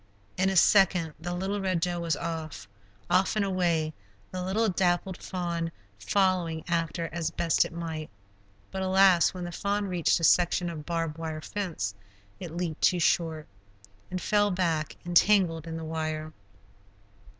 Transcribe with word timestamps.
In 0.35 0.49
a 0.49 0.55
second, 0.55 1.13
the 1.19 1.35
little 1.35 1.61
Red 1.61 1.79
Doe 1.79 1.99
was 1.99 2.15
off; 2.15 2.67
off 3.07 3.35
and 3.35 3.45
away, 3.45 3.93
the 4.31 4.41
little 4.41 4.67
dappled 4.67 5.21
fawn 5.21 5.71
following 5.99 6.63
after 6.67 7.07
as 7.11 7.29
best 7.29 7.65
it 7.65 7.71
might. 7.71 8.09
But 8.71 8.81
alas, 8.81 9.35
when 9.35 9.43
the 9.43 9.51
fawn 9.51 9.85
reached 9.85 10.19
a 10.19 10.23
section 10.23 10.71
of 10.71 10.87
barb 10.87 11.19
wire 11.19 11.39
fence, 11.41 11.93
it 12.39 12.49
leaped 12.57 12.81
too 12.81 12.99
short, 12.99 13.45
and 14.09 14.19
fell 14.19 14.49
back 14.49 14.97
entangled 15.05 15.67
in 15.67 15.77
the 15.77 15.85
wire. 15.85 16.33